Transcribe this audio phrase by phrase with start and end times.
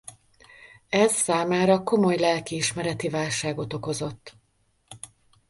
[0.89, 4.35] Ez számára komoly lelkiismereti válságot okozott.